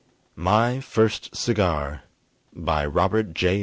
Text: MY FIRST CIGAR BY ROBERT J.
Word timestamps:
MY 0.35 0.79
FIRST 0.79 1.35
CIGAR 1.35 2.01
BY 2.55 2.85
ROBERT 2.87 3.33
J. 3.35 3.59